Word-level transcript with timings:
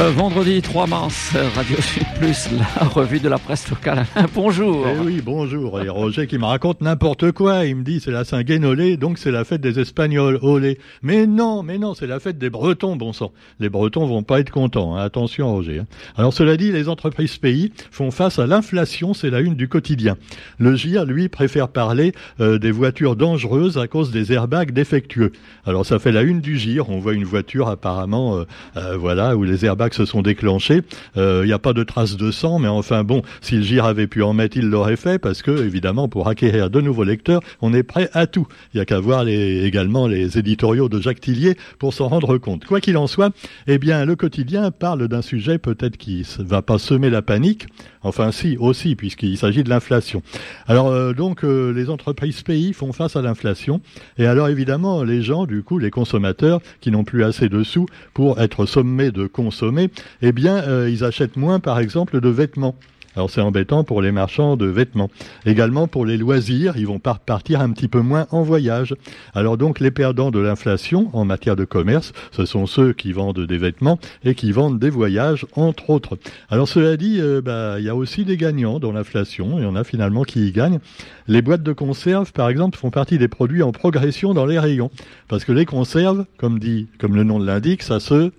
Euh, 0.00 0.12
vendredi 0.12 0.62
3 0.62 0.86
mars, 0.86 1.36
Radio 1.54 1.76
Sud 1.78 2.06
Plus, 2.18 2.48
la 2.52 2.86
revue 2.88 3.20
de 3.20 3.28
la 3.28 3.36
presse 3.36 3.68
locale. 3.68 4.06
bonjour. 4.34 4.86
Eh 4.88 4.98
oui, 4.98 5.20
bonjour. 5.22 5.78
Et 5.82 5.90
Roger 5.90 6.26
qui 6.26 6.38
me 6.38 6.46
raconte 6.46 6.80
n'importe 6.80 7.32
quoi. 7.32 7.66
Il 7.66 7.76
me 7.76 7.82
dit 7.82 8.00
c'est 8.00 8.10
la 8.10 8.24
Saint-Guénolé, 8.24 8.96
donc 8.96 9.18
c'est 9.18 9.30
la 9.30 9.44
fête 9.44 9.60
des 9.60 9.78
Espagnols. 9.78 10.38
Olé. 10.40 10.78
Mais 11.02 11.26
non, 11.26 11.62
mais 11.62 11.76
non, 11.76 11.92
c'est 11.92 12.06
la 12.06 12.18
fête 12.18 12.38
des 12.38 12.48
Bretons, 12.48 12.96
bon 12.96 13.12
sang. 13.12 13.32
Les 13.58 13.68
Bretons 13.68 14.06
vont 14.06 14.22
pas 14.22 14.40
être 14.40 14.50
contents. 14.50 14.96
Hein. 14.96 15.04
Attention, 15.04 15.52
Roger. 15.52 15.80
Hein. 15.80 15.86
Alors 16.16 16.32
cela 16.32 16.56
dit, 16.56 16.72
les 16.72 16.88
entreprises 16.88 17.36
pays 17.36 17.70
font 17.90 18.10
face 18.10 18.38
à 18.38 18.46
l'inflation. 18.46 19.12
C'est 19.12 19.28
la 19.28 19.40
une 19.40 19.54
du 19.54 19.68
quotidien. 19.68 20.16
Le 20.58 20.76
GIR, 20.76 21.04
lui, 21.04 21.28
préfère 21.28 21.68
parler 21.68 22.12
euh, 22.40 22.58
des 22.58 22.70
voitures 22.70 23.16
dangereuses 23.16 23.76
à 23.76 23.86
cause 23.86 24.12
des 24.12 24.32
airbags 24.32 24.70
défectueux. 24.70 25.32
Alors 25.66 25.84
ça 25.84 25.98
fait 25.98 26.12
la 26.12 26.22
une 26.22 26.40
du 26.40 26.56
GIR. 26.56 26.88
On 26.88 27.00
voit 27.00 27.12
une 27.12 27.24
voiture 27.24 27.68
apparemment, 27.68 28.46
euh, 28.76 28.96
voilà, 28.96 29.36
où 29.36 29.44
les 29.44 29.66
airbags 29.66 29.89
se 29.94 30.04
sont 30.04 30.22
déclenchés. 30.22 30.82
Il 31.16 31.20
euh, 31.20 31.46
n'y 31.46 31.52
a 31.52 31.58
pas 31.58 31.72
de 31.72 31.82
traces 31.82 32.16
de 32.16 32.30
sang, 32.30 32.58
mais 32.58 32.68
enfin 32.68 33.04
bon, 33.04 33.22
si 33.40 33.56
le 33.56 33.62
GIR 33.62 33.84
avait 33.84 34.06
pu 34.06 34.22
en 34.22 34.32
mettre, 34.32 34.56
il 34.56 34.68
l'aurait 34.68 34.96
fait, 34.96 35.18
parce 35.18 35.42
que 35.42 35.50
évidemment, 35.64 36.08
pour 36.08 36.28
acquérir 36.28 36.70
de 36.70 36.80
nouveaux 36.80 37.04
lecteurs, 37.04 37.40
on 37.60 37.74
est 37.74 37.82
prêt 37.82 38.08
à 38.12 38.26
tout. 38.26 38.46
Il 38.72 38.78
n'y 38.78 38.80
a 38.80 38.84
qu'à 38.84 39.00
voir 39.00 39.26
également 39.28 40.06
les 40.06 40.38
éditoriaux 40.38 40.88
de 40.88 41.00
Jacques 41.00 41.20
Tillier 41.20 41.56
pour 41.78 41.94
s'en 41.94 42.08
rendre 42.08 42.38
compte. 42.38 42.64
Quoi 42.64 42.80
qu'il 42.80 42.96
en 42.96 43.06
soit, 43.06 43.32
eh 43.66 43.78
bien, 43.78 44.04
le 44.04 44.16
quotidien 44.16 44.70
parle 44.70 45.08
d'un 45.08 45.22
sujet 45.22 45.58
peut-être 45.58 45.96
qui 45.96 46.26
ne 46.38 46.44
va 46.44 46.62
pas 46.62 46.78
semer 46.78 47.10
la 47.10 47.22
panique, 47.22 47.66
Enfin, 48.02 48.32
si, 48.32 48.56
aussi, 48.56 48.96
puisqu'il 48.96 49.36
s'agit 49.36 49.62
de 49.62 49.68
l'inflation. 49.68 50.22
Alors, 50.66 50.88
euh, 50.88 51.12
donc, 51.12 51.44
euh, 51.44 51.70
les 51.70 51.90
entreprises 51.90 52.40
pays 52.42 52.72
font 52.72 52.92
face 52.92 53.14
à 53.14 53.20
l'inflation. 53.20 53.82
Et 54.16 54.26
alors, 54.26 54.48
évidemment, 54.48 55.02
les 55.02 55.20
gens, 55.20 55.44
du 55.44 55.62
coup, 55.62 55.78
les 55.78 55.90
consommateurs, 55.90 56.60
qui 56.80 56.90
n'ont 56.90 57.04
plus 57.04 57.24
assez 57.24 57.50
de 57.50 57.62
sous 57.62 57.86
pour 58.14 58.40
être 58.40 58.64
sommés 58.64 59.10
de 59.10 59.26
consommer, 59.26 59.79
eh 60.22 60.32
bien, 60.32 60.56
euh, 60.56 60.90
ils 60.90 61.04
achètent 61.04 61.36
moins, 61.36 61.60
par 61.60 61.78
exemple, 61.78 62.20
de 62.20 62.28
vêtements. 62.28 62.74
Alors 63.16 63.28
c'est 63.28 63.40
embêtant 63.40 63.82
pour 63.82 64.02
les 64.02 64.12
marchands 64.12 64.56
de 64.56 64.66
vêtements. 64.66 65.10
Également 65.44 65.88
pour 65.88 66.06
les 66.06 66.16
loisirs, 66.16 66.76
ils 66.76 66.86
vont 66.86 67.00
partir 67.00 67.60
un 67.60 67.70
petit 67.70 67.88
peu 67.88 68.00
moins 68.00 68.26
en 68.30 68.42
voyage. 68.42 68.94
Alors 69.34 69.56
donc 69.56 69.80
les 69.80 69.90
perdants 69.90 70.30
de 70.30 70.38
l'inflation 70.38 71.10
en 71.12 71.24
matière 71.24 71.56
de 71.56 71.64
commerce, 71.64 72.12
ce 72.30 72.44
sont 72.44 72.66
ceux 72.66 72.92
qui 72.92 73.12
vendent 73.12 73.44
des 73.44 73.58
vêtements 73.58 73.98
et 74.24 74.34
qui 74.36 74.52
vendent 74.52 74.78
des 74.78 74.90
voyages, 74.90 75.44
entre 75.56 75.90
autres. 75.90 76.18
Alors 76.50 76.68
cela 76.68 76.96
dit, 76.96 77.20
euh, 77.20 77.40
bah, 77.42 77.76
il 77.78 77.84
y 77.84 77.88
a 77.88 77.96
aussi 77.96 78.24
des 78.24 78.36
gagnants 78.36 78.78
dans 78.78 78.92
l'inflation. 78.92 79.58
Il 79.58 79.64
y 79.64 79.66
en 79.66 79.74
a 79.76 79.82
finalement 79.82 80.22
qui 80.22 80.46
y 80.46 80.52
gagnent. 80.52 80.78
Les 81.26 81.42
boîtes 81.42 81.64
de 81.64 81.72
conserve, 81.72 82.32
par 82.32 82.48
exemple, 82.48 82.78
font 82.78 82.90
partie 82.90 83.18
des 83.18 83.28
produits 83.28 83.62
en 83.62 83.72
progression 83.72 84.34
dans 84.34 84.46
les 84.46 84.58
rayons. 84.58 84.90
Parce 85.26 85.44
que 85.44 85.52
les 85.52 85.66
conserves, 85.66 86.26
comme 86.36 86.60
dit, 86.60 86.88
comme 86.98 87.16
le 87.16 87.24
nom 87.24 87.38
l'indique, 87.38 87.82
ça 87.82 87.98
se 87.98 88.30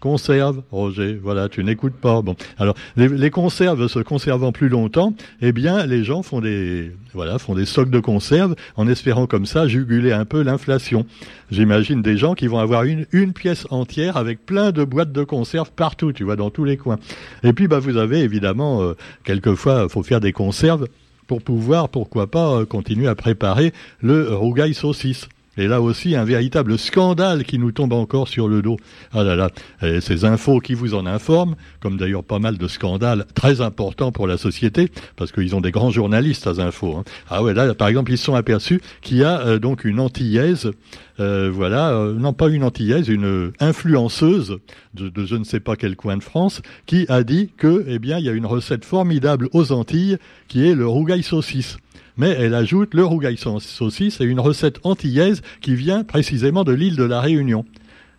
Conserve, 0.00 0.62
Roger. 0.70 1.18
Voilà, 1.20 1.48
tu 1.48 1.64
n'écoutes 1.64 1.96
pas. 1.96 2.22
Bon, 2.22 2.36
alors 2.56 2.74
les, 2.96 3.30
conserves 3.30 3.88
se 3.88 3.98
conservant 3.98 4.52
plus 4.52 4.68
longtemps, 4.68 5.12
eh 5.40 5.50
bien, 5.50 5.86
les 5.86 6.04
gens 6.04 6.22
font 6.22 6.40
des 6.40 6.92
voilà 7.14 7.38
font 7.38 7.54
des 7.54 7.66
stocks 7.66 7.90
de 7.90 7.98
conserves 7.98 8.54
en 8.76 8.86
espérant 8.86 9.26
comme 9.26 9.44
ça 9.44 9.66
juguler 9.66 10.12
un 10.12 10.24
peu 10.24 10.42
l'inflation. 10.42 11.04
J'imagine 11.50 12.00
des 12.00 12.16
gens 12.16 12.34
qui 12.34 12.46
vont 12.46 12.58
avoir 12.58 12.84
une 12.84 13.06
une 13.10 13.32
pièce 13.32 13.66
entière 13.70 14.16
avec 14.16 14.46
plein 14.46 14.70
de 14.70 14.84
boîtes 14.84 15.12
de 15.12 15.24
conserves 15.24 15.72
partout, 15.72 16.12
tu 16.12 16.22
vois, 16.22 16.36
dans 16.36 16.50
tous 16.50 16.64
les 16.64 16.76
coins. 16.76 16.98
Et 17.42 17.52
puis, 17.52 17.66
bah, 17.66 17.80
vous 17.80 17.96
avez 17.96 18.20
évidemment 18.20 18.82
euh, 18.82 18.94
quelquefois, 19.24 19.88
faut 19.88 20.04
faire 20.04 20.20
des 20.20 20.32
conserves 20.32 20.86
pour 21.26 21.42
pouvoir, 21.42 21.88
pourquoi 21.88 22.28
pas, 22.28 22.60
euh, 22.60 22.64
continuer 22.64 23.08
à 23.08 23.14
préparer 23.14 23.72
le 24.00 24.34
rougail 24.34 24.74
saucisse. 24.74 25.28
Et 25.58 25.66
là 25.66 25.82
aussi, 25.82 26.14
un 26.14 26.24
véritable 26.24 26.78
scandale 26.78 27.44
qui 27.44 27.58
nous 27.58 27.72
tombe 27.72 27.92
encore 27.92 28.28
sur 28.28 28.48
le 28.48 28.62
dos. 28.62 28.76
Ah 29.12 29.24
là 29.24 29.34
là, 29.34 29.50
et 29.82 30.00
ces 30.00 30.24
infos 30.24 30.60
qui 30.60 30.74
vous 30.74 30.94
en 30.94 31.04
informent, 31.04 31.56
comme 31.80 31.96
d'ailleurs 31.96 32.22
pas 32.22 32.38
mal 32.38 32.56
de 32.58 32.68
scandales 32.68 33.26
très 33.34 33.60
importants 33.60 34.12
pour 34.12 34.28
la 34.28 34.38
société, 34.38 34.88
parce 35.16 35.32
qu'ils 35.32 35.56
ont 35.56 35.60
des 35.60 35.72
grands 35.72 35.90
journalistes, 35.90 36.46
à 36.46 36.62
infos. 36.62 36.96
Hein. 36.96 37.04
Ah 37.28 37.42
ouais, 37.42 37.54
là, 37.54 37.74
par 37.74 37.88
exemple, 37.88 38.12
ils 38.12 38.18
se 38.18 38.24
sont 38.24 38.34
aperçus 38.34 38.80
qu'il 39.02 39.16
y 39.16 39.24
a 39.24 39.40
euh, 39.40 39.58
donc 39.58 39.84
une 39.84 39.98
antillaise, 39.98 40.70
euh, 41.18 41.50
voilà, 41.52 41.90
euh, 41.90 42.14
non 42.14 42.32
pas 42.32 42.48
une 42.48 42.62
antillaise, 42.62 43.08
une 43.08 43.50
influenceuse 43.58 44.58
de, 44.94 45.08
de, 45.08 45.26
je 45.26 45.34
ne 45.34 45.44
sais 45.44 45.60
pas 45.60 45.74
quel 45.74 45.96
coin 45.96 46.16
de 46.16 46.22
France, 46.22 46.62
qui 46.86 47.04
a 47.08 47.24
dit 47.24 47.50
que, 47.56 47.84
eh 47.88 47.98
bien, 47.98 48.18
il 48.18 48.24
y 48.24 48.28
a 48.28 48.32
une 48.32 48.46
recette 48.46 48.84
formidable 48.84 49.48
aux 49.52 49.72
Antilles, 49.72 50.18
qui 50.46 50.64
est 50.68 50.74
le 50.74 50.86
rougail 50.86 51.24
saucisse 51.24 51.78
mais 52.18 52.30
elle 52.30 52.54
ajoute 52.54 52.92
le 52.92 53.04
rougail 53.04 53.38
saucisse 53.38 54.20
et 54.20 54.24
une 54.24 54.40
recette 54.40 54.80
antillaise 54.82 55.40
qui 55.62 55.74
vient 55.74 56.04
précisément 56.04 56.64
de 56.64 56.72
l'île 56.72 56.96
de 56.96 57.04
la 57.04 57.20
Réunion. 57.20 57.64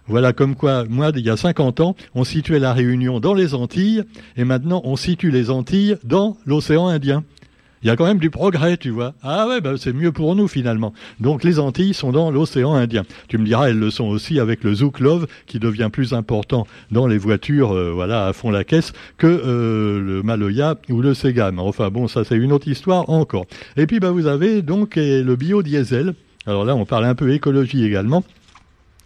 Voilà 0.08 0.34
comme 0.34 0.56
quoi, 0.56 0.86
moi, 0.90 1.12
il 1.16 1.24
y 1.24 1.30
a 1.30 1.38
50 1.38 1.82
ans, 1.82 1.96
on 2.16 2.24
situait 2.24 2.58
la 2.58 2.74
Réunion 2.74 3.20
dans 3.20 3.36
les 3.36 3.54
Antilles, 3.54 4.04
et 4.38 4.44
maintenant 4.44 4.82
on 4.84 4.96
situe 4.96 5.30
les 5.30 5.52
Antilles 5.52 5.98
dans 6.04 6.36
l'océan 6.48 6.88
Indien 6.88 7.24
il 7.82 7.88
y 7.88 7.90
a 7.90 7.96
quand 7.96 8.06
même 8.06 8.20
du 8.20 8.30
progrès, 8.30 8.78
tu 8.78 8.90
vois. 8.90 9.14
Ah 9.24 9.48
ouais, 9.48 9.62
bah, 9.62 9.74
c'est 9.78 9.94
mieux 9.94 10.12
pour 10.12 10.36
nous 10.36 10.48
finalement. 10.48 10.94
Donc 11.20 11.44
les 11.44 11.60
Antilles 11.60 11.94
sont 11.94 12.12
dans 12.12 12.32
l'océan 12.32 12.74
Indien. 12.74 13.04
Tu 13.28 13.38
me 13.38 13.46
diras, 13.46 13.70
elles 13.70 13.80
le 13.80 13.90
sont 13.90 14.06
aussi 14.06 14.40
avec 14.40 14.64
le 14.64 14.74
Zouk 14.74 15.00
Love 15.00 15.28
qui 15.46 15.60
devient 15.60 15.90
plus 15.92 16.14
important 16.14 16.68
dans 16.92 17.08
les 17.08 17.18
voitures, 17.18 17.74
euh, 17.74 17.92
voilà, 17.94 18.28
à 18.28 18.34
fond 18.34 18.52
la 18.52 18.64
caisse 18.64 18.94
que 19.18 19.28
euh, 19.28 20.02
le 20.02 20.24
Maloya 20.24 20.76
ou 20.90 21.02
le 21.02 21.14
Segam. 21.14 21.60
Enfin 21.60 21.90
bon, 21.90 22.08
ça 22.08 22.24
c'est 22.24 22.38
une 22.38 22.52
autre 22.52 22.68
histoire 22.68 23.10
encore. 23.10 23.46
Et 23.78 23.88
puis 23.88 24.00
bah 24.00 24.12
vous 24.12 24.28
avez 24.28 24.62
donc 24.62 24.96
le 24.96 25.36
biodiesel. 25.36 26.14
Alors 26.46 26.66
là, 26.66 26.76
on 26.76 26.86
parle 26.86 27.06
un 27.06 27.16
peu 27.16 27.32
écologie 27.32 27.86
également 27.86 28.24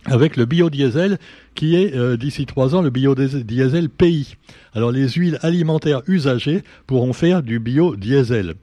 avec 0.05 0.38
le 0.38 0.45
biodiesel 0.45 1.17
qui 1.55 1.75
est 1.75 1.95
euh, 1.95 2.17
d'ici 2.17 2.45
trois 2.45 2.75
ans 2.75 2.81
le 2.81 2.90
biodiesel 2.90 3.90
pays. 3.90 4.35
Alors 4.73 4.91
les 4.91 5.09
huiles 5.09 5.40
alimentaires 5.41 6.01
usagées 6.07 6.63
pourront 6.88 7.13
faire 7.13 7.44
du 7.44 7.59
biodiesel. 7.59 8.55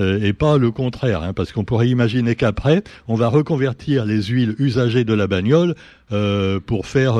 Euh, 0.00 0.20
et 0.22 0.32
pas 0.32 0.58
le 0.58 0.70
contraire, 0.70 1.22
hein, 1.22 1.32
parce 1.32 1.52
qu'on 1.52 1.64
pourrait 1.64 1.88
imaginer 1.88 2.34
qu'après, 2.34 2.82
on 3.06 3.14
va 3.14 3.28
reconvertir 3.28 4.04
les 4.04 4.22
huiles 4.22 4.56
usagées 4.58 5.04
de 5.04 5.14
la 5.14 5.26
bagnole 5.26 5.74
euh, 6.12 6.58
pour 6.58 6.86
faire 6.86 7.16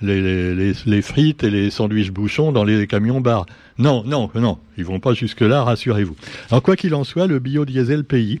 les, 0.00 0.54
les, 0.54 0.72
les, 0.86 1.02
frites 1.02 1.44
et 1.44 1.50
les 1.50 1.70
sandwichs 1.70 2.10
bouchons 2.10 2.52
dans 2.52 2.64
les 2.64 2.86
camions 2.86 3.20
bars. 3.20 3.46
Non, 3.78 4.02
non, 4.04 4.30
non, 4.34 4.58
ils 4.78 4.84
vont 4.84 5.00
pas 5.00 5.14
jusque-là, 5.14 5.62
rassurez-vous. 5.62 6.16
Alors 6.50 6.62
quoi 6.62 6.76
qu'il 6.76 6.94
en 6.94 7.04
soit, 7.04 7.26
le 7.26 7.38
biodiesel 7.38 8.04
pays, 8.04 8.40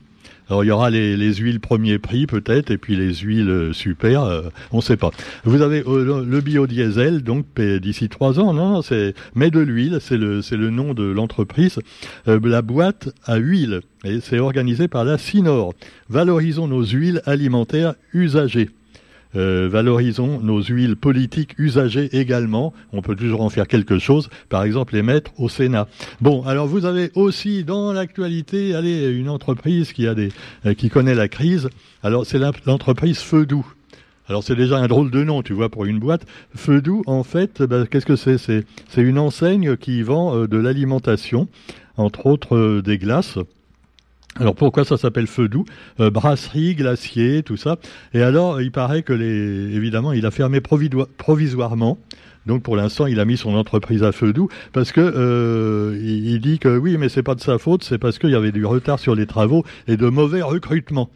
alors 0.50 0.64
il 0.64 0.66
y 0.66 0.70
aura 0.72 0.90
les, 0.90 1.34
huiles 1.34 1.60
premier 1.60 1.98
prix 2.00 2.26
peut-être, 2.26 2.72
et 2.72 2.76
puis 2.76 2.96
les 2.96 3.14
huiles 3.14 3.48
euh, 3.48 3.72
super, 3.72 4.24
euh, 4.24 4.42
on 4.72 4.78
ne 4.78 4.82
sait 4.82 4.96
pas. 4.96 5.10
Vous 5.44 5.62
avez 5.62 5.84
euh, 5.86 6.24
le 6.26 6.40
biodiesel, 6.40 7.22
donc 7.22 7.46
d'ici 7.80 8.08
trois 8.08 8.40
ans, 8.40 8.52
non, 8.52 8.82
c'est 8.82 9.14
mais 9.36 9.50
de 9.50 9.60
l'huile, 9.60 9.98
c'est 10.00 10.16
le 10.16 10.40
le 10.50 10.70
nom 10.70 10.92
de 10.92 11.04
l'entreprise. 11.04 11.78
la 12.26 12.62
boîte 12.62 13.10
à 13.24 13.36
huile, 13.36 13.80
et 14.04 14.18
c'est 14.20 14.40
organisé 14.40 14.88
par 14.88 15.04
la 15.04 15.16
Sinor. 15.16 15.72
Valorisons 16.08 16.66
nos 16.66 16.84
huiles 16.84 17.22
alimentaires 17.24 17.94
usagées. 18.12 18.70
Euh, 19.36 19.68
valorisons 19.70 20.40
nos 20.40 20.60
huiles 20.60 20.96
politiques 20.96 21.54
usagées 21.58 22.18
également. 22.18 22.72
On 22.92 23.00
peut 23.00 23.14
toujours 23.14 23.42
en 23.42 23.48
faire 23.48 23.68
quelque 23.68 23.98
chose, 23.98 24.28
par 24.48 24.64
exemple 24.64 24.94
les 24.94 25.02
mettre 25.02 25.30
au 25.38 25.48
Sénat. 25.48 25.86
Bon, 26.20 26.42
alors 26.42 26.66
vous 26.66 26.84
avez 26.84 27.12
aussi 27.14 27.62
dans 27.62 27.92
l'actualité, 27.92 28.74
allez, 28.74 29.08
une 29.08 29.28
entreprise 29.28 29.92
qui 29.92 30.08
a 30.08 30.14
des, 30.14 30.30
euh, 30.66 30.74
qui 30.74 30.90
connaît 30.90 31.14
la 31.14 31.28
crise. 31.28 31.68
Alors 32.02 32.26
c'est 32.26 32.40
l'entreprise 32.66 33.18
Feu 33.18 33.46
Doux. 33.46 33.66
Alors 34.26 34.42
c'est 34.42 34.56
déjà 34.56 34.78
un 34.78 34.88
drôle 34.88 35.10
de 35.10 35.22
nom, 35.22 35.42
tu 35.42 35.52
vois, 35.52 35.68
pour 35.68 35.84
une 35.84 35.98
boîte. 35.98 36.26
Feu 36.54 36.80
Doux, 36.80 37.02
en 37.06 37.22
fait, 37.22 37.62
bah, 37.62 37.84
qu'est-ce 37.88 38.06
que 38.06 38.16
c'est? 38.16 38.38
C'est 38.38 38.64
une 38.96 39.18
enseigne 39.18 39.76
qui 39.76 40.02
vend 40.02 40.36
euh, 40.36 40.48
de 40.48 40.56
l'alimentation, 40.56 41.48
entre 41.96 42.26
autres 42.26 42.80
des 42.80 42.98
glaces. 42.98 43.38
Alors 44.40 44.54
pourquoi 44.54 44.86
ça 44.86 44.96
s'appelle 44.96 45.26
feu 45.26 45.48
doux? 45.48 45.66
Euh, 46.00 46.10
Brasserie, 46.10 46.74
glacier, 46.74 47.42
tout 47.42 47.58
ça. 47.58 47.76
Et 48.14 48.22
alors 48.22 48.62
il 48.62 48.72
paraît 48.72 49.02
que 49.02 49.12
les, 49.12 49.76
évidemment 49.76 50.12
il 50.12 50.24
a 50.24 50.30
fermé 50.30 50.60
provisoirement. 50.60 51.98
Donc 52.46 52.62
pour 52.62 52.74
l'instant, 52.74 53.06
il 53.06 53.20
a 53.20 53.26
mis 53.26 53.36
son 53.36 53.54
entreprise 53.54 54.02
à 54.02 54.12
feu 54.12 54.32
doux 54.32 54.48
parce 54.72 54.92
que 54.92 55.00
euh, 55.00 56.00
il, 56.02 56.40
dit 56.40 56.58
que 56.58 56.74
oui, 56.78 56.96
mais 56.96 57.10
c'est 57.10 57.22
pas 57.22 57.34
de 57.34 57.40
sa 57.40 57.58
faute, 57.58 57.84
c'est 57.84 57.98
parce 57.98 58.18
qu'il 58.18 58.30
y 58.30 58.34
avait 58.34 58.50
du 58.50 58.64
retard 58.64 58.98
sur 58.98 59.14
les 59.14 59.26
travaux 59.26 59.62
et 59.86 59.98
de 59.98 60.08
mauvais 60.08 60.40
recrutements. 60.40 61.10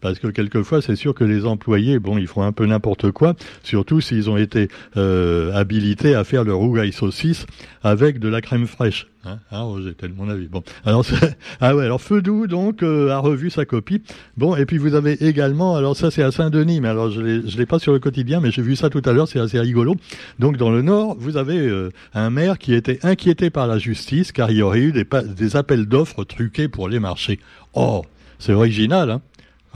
Parce 0.00 0.18
que 0.18 0.28
quelquefois, 0.28 0.80
c'est 0.82 0.96
sûr 0.96 1.14
que 1.14 1.24
les 1.24 1.44
employés, 1.44 1.98
bon, 1.98 2.18
ils 2.18 2.26
font 2.26 2.42
un 2.42 2.52
peu 2.52 2.66
n'importe 2.66 3.10
quoi, 3.10 3.34
surtout 3.62 4.00
s'ils 4.00 4.30
ont 4.30 4.36
été 4.36 4.68
euh, 4.96 5.52
habilités 5.54 6.14
à 6.14 6.24
faire 6.24 6.44
le 6.44 6.54
rougail 6.54 6.92
saucisse 6.92 7.46
avec 7.82 8.18
de 8.18 8.28
la 8.28 8.40
crème 8.40 8.66
fraîche. 8.66 9.06
Hein, 9.24 9.38
hein 9.50 9.62
Roger, 9.62 9.94
tel 9.94 10.12
mon 10.14 10.28
avis. 10.28 10.46
Bon, 10.46 10.62
alors 10.84 11.04
ah 11.60 11.74
ouais, 11.74 11.84
alors 11.84 12.00
Feu 12.00 12.22
donc 12.22 12.82
euh, 12.82 13.10
a 13.10 13.18
revu 13.18 13.50
sa 13.50 13.64
copie. 13.64 14.02
Bon, 14.36 14.54
et 14.54 14.64
puis 14.64 14.78
vous 14.78 14.94
avez 14.94 15.12
également, 15.24 15.76
alors 15.76 15.96
ça 15.96 16.10
c'est 16.10 16.22
à 16.22 16.30
Saint-Denis, 16.30 16.80
mais 16.80 16.88
alors 16.88 17.10
je 17.10 17.20
l'ai, 17.20 17.38
l'ai 17.38 17.66
pas 17.66 17.78
sur 17.78 17.92
le 17.92 17.98
quotidien, 17.98 18.40
mais 18.40 18.50
j'ai 18.50 18.62
vu 18.62 18.76
ça 18.76 18.90
tout 18.90 19.02
à 19.04 19.12
l'heure, 19.12 19.26
c'est 19.26 19.40
assez 19.40 19.58
rigolo. 19.58 19.96
Donc 20.38 20.56
dans 20.56 20.70
le 20.70 20.82
Nord, 20.82 21.16
vous 21.18 21.36
avez 21.36 21.58
euh, 21.58 21.90
un 22.14 22.30
maire 22.30 22.58
qui 22.58 22.74
était 22.74 23.00
inquiété 23.04 23.50
par 23.50 23.66
la 23.66 23.78
justice 23.78 24.30
car 24.30 24.50
il 24.50 24.58
y 24.58 24.62
aurait 24.62 24.80
eu 24.80 24.92
des, 24.92 25.06
des 25.36 25.56
appels 25.56 25.86
d'offres 25.86 26.24
truqués 26.24 26.68
pour 26.68 26.88
les 26.88 27.00
marchés. 27.00 27.40
Oh, 27.74 28.04
c'est 28.38 28.52
original, 28.52 29.10
hein 29.10 29.22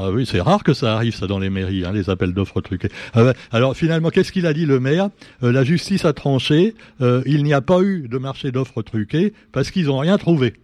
Ah 0.05 0.11
oui, 0.11 0.27
c'est 0.27 0.41
rare 0.41 0.65
que 0.65 0.75
ça 0.75 0.97
arrive, 0.97 1.15
ça, 1.15 1.29
dans 1.29 1.39
les 1.39 1.49
mairies, 1.49 1.85
hein, 1.85 1.93
les 1.93 2.11
appels 2.11 2.35
d'offres 2.35 2.61
truqués. 2.61 2.89
Ah 3.15 3.35
alors 3.53 3.77
finalement, 3.77 4.11
qu'est-ce 4.11 4.33
qu'il 4.33 4.47
a 4.47 4.53
dit 4.53 4.67
le 4.67 4.81
maire? 4.81 5.11
Euh, 5.45 5.53
La 5.53 5.63
justice 5.63 6.05
a 6.05 6.13
tranché, 6.13 6.75
euh, 7.01 7.23
il 7.25 7.45
n'y 7.45 7.55
a 7.55 7.61
pas 7.61 7.81
eu 7.83 8.09
de 8.09 8.19
marché 8.19 8.51
d'offres 8.51 8.83
truqués 8.83 9.33
parce 9.53 9.71
qu'ils 9.71 9.87
n'ont 9.87 9.99
rien 9.99 10.19
trouvé. 10.19 10.55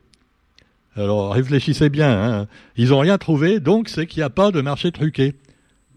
Alors 0.96 1.32
réfléchissez 1.32 1.88
bien, 1.88 2.10
hein. 2.10 2.46
ils 2.76 2.88
n'ont 2.88 2.98
rien 2.98 3.16
trouvé, 3.16 3.60
donc 3.60 3.88
c'est 3.88 4.06
qu'il 4.06 4.20
n'y 4.20 4.24
a 4.24 4.30
pas 4.30 4.50
de 4.50 4.60
marché 4.60 4.90
truqué. 4.90 5.34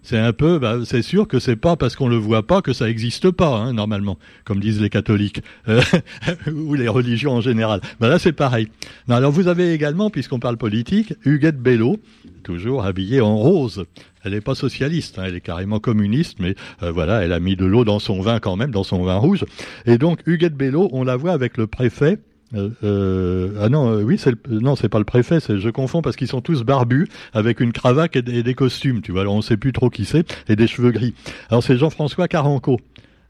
C'est 0.03 0.18
un 0.18 0.33
peu, 0.33 0.57
bah, 0.57 0.80
c'est 0.83 1.03
sûr 1.03 1.27
que 1.27 1.39
c'est 1.39 1.56
pas 1.56 1.75
parce 1.75 1.95
qu'on 1.95 2.07
le 2.07 2.15
voit 2.15 2.45
pas 2.45 2.62
que 2.62 2.74
ça 2.74 2.86
n'existe 2.86 3.30
pas, 3.30 3.56
hein, 3.56 3.74
normalement, 3.74 4.18
comme 4.45 4.59
disent 4.59 4.81
les 4.81 4.89
catholiques 4.89 5.42
euh, 5.69 5.81
ou 6.51 6.74
les 6.74 6.88
religions 6.88 7.33
en 7.33 7.42
général. 7.42 7.81
Bah, 8.00 8.09
là, 8.09 8.18
c'est 8.18 8.31
pareil. 8.31 8.68
Non, 9.07 9.15
alors 9.15 9.31
vous 9.31 9.48
avez 9.48 9.74
également, 9.74 10.09
puisqu'on 10.09 10.39
parle 10.39 10.57
politique, 10.57 11.13
Huguette 11.24 11.62
Bello, 11.62 11.98
toujours 12.44 12.83
habillée 12.83 13.21
en 13.21 13.38
rose. 13.38 13.86
Elle 14.24 14.33
n'est 14.33 14.42
pas 14.42 14.56
socialiste, 14.56 15.19
hein, 15.19 15.24
elle 15.27 15.36
est 15.36 15.42
carrément 15.42 15.80
communiste, 15.80 16.39
mais 16.39 16.56
euh, 16.81 16.92
voilà, 16.92 17.24
elle 17.24 17.33
a 17.33 17.39
mis 17.39 17.56
de 17.56 17.65
l'eau 17.65 17.86
dans 17.86 18.00
son 18.00 18.21
vin 18.21 18.39
quand 18.39 18.56
même, 18.56 18.71
dans 18.71 18.83
son 18.83 19.04
vin 19.04 19.18
rouge. 19.18 19.45
Et 19.86 19.97
donc 19.97 20.19
Huguette 20.25 20.56
Bello, 20.56 20.89
on 20.92 21.04
la 21.04 21.15
voit 21.15 21.31
avec 21.31 21.57
le 21.57 21.68
préfet 21.68 22.19
euh, 22.53 22.69
euh, 22.83 23.62
ah 23.62 23.69
non, 23.69 23.92
euh, 23.92 24.03
oui, 24.03 24.18
c'est 24.18 24.36
non, 24.50 24.75
c'est 24.75 24.89
pas 24.89 25.00
le 25.00 25.06
préfet, 25.06 25.39
je 25.39 25.69
confonds 25.69 26.01
parce 26.01 26.15
qu'ils 26.15 26.27
sont 26.27 26.42
tous 26.42 26.63
barbus 26.63 27.07
avec 27.33 27.59
une 27.59 27.71
cravate 27.71 28.15
et, 28.15 28.44
des 28.44 28.53
costumes, 28.53 29.01
tu 29.01 29.12
vois. 29.12 29.21
Alors 29.21 29.36
on 29.36 29.42
sait 29.42 29.57
plus 29.57 29.74
trop 29.74 29.89
qui 29.89 30.06
c'est 30.06 30.25
et 30.50 30.56
des 30.56 30.68
cheveux 30.68 30.92
gris. 30.92 31.13
Alors 31.50 31.63
c'est 31.63 31.77
Jean-François 31.77 32.27
Caranco. 32.27 32.80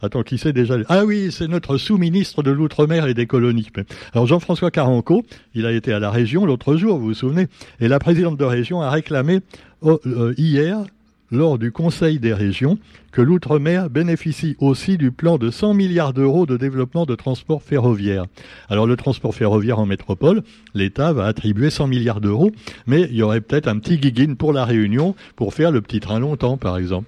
Attends, 0.03 0.23
qui 0.23 0.39
c'est 0.39 0.53
déjà? 0.53 0.77
Ah 0.89 1.05
oui, 1.05 1.31
c'est 1.31 1.47
notre 1.47 1.77
sous-ministre 1.77 2.41
de 2.41 2.49
l'Outre-mer 2.49 3.05
et 3.05 3.13
des 3.13 3.27
colonies. 3.27 3.67
Alors 4.13 4.25
Jean-François 4.25 4.71
Caranco, 4.71 5.23
il 5.53 5.67
a 5.67 5.71
été 5.71 5.93
à 5.93 5.99
la 5.99 6.09
région 6.09 6.45
l'autre 6.45 6.75
jour, 6.75 6.97
vous 6.97 7.05
vous 7.05 7.13
souvenez, 7.13 7.47
et 7.79 7.87
la 7.87 7.99
présidente 7.99 8.37
de 8.37 8.45
région 8.45 8.81
a 8.81 8.89
réclamé 8.89 9.41
oh, 9.81 9.99
hier 10.37 10.83
lors 11.31 11.57
du 11.57 11.71
Conseil 11.71 12.19
des 12.19 12.33
régions 12.33 12.77
que 13.11 13.21
l'outre-mer 13.21 13.89
bénéficie 13.89 14.55
aussi 14.59 14.97
du 14.97 15.11
plan 15.11 15.37
de 15.37 15.49
100 15.49 15.73
milliards 15.73 16.13
d'euros 16.13 16.45
de 16.45 16.57
développement 16.57 17.05
de 17.05 17.15
transport 17.15 17.63
ferroviaire. 17.63 18.25
Alors 18.69 18.87
le 18.87 18.95
transport 18.95 19.33
ferroviaire 19.33 19.79
en 19.79 19.85
métropole, 19.85 20.43
l'État 20.73 21.13
va 21.13 21.25
attribuer 21.25 21.69
100 21.69 21.87
milliards 21.87 22.21
d'euros, 22.21 22.51
mais 22.87 23.01
il 23.03 23.15
y 23.15 23.23
aurait 23.23 23.41
peut-être 23.41 23.67
un 23.67 23.79
petit 23.79 23.97
guiguine 23.97 24.35
pour 24.35 24.53
la 24.53 24.65
Réunion 24.65 25.15
pour 25.35 25.53
faire 25.53 25.71
le 25.71 25.81
petit 25.81 25.99
train 25.99 26.19
longtemps, 26.19 26.57
par 26.57 26.77
exemple. 26.77 27.07